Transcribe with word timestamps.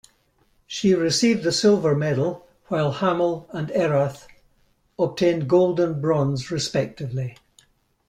She 0.65 0.95
received 0.95 1.43
the 1.43 1.51
silver 1.51 1.93
medal, 1.95 2.47
while 2.69 2.91
Hamill 2.91 3.47
and 3.51 3.67
Errath 3.69 4.25
obtained 4.97 5.47
gold 5.47 5.79
and 5.79 6.01
bronze 6.01 6.49
respectively. 6.49 7.37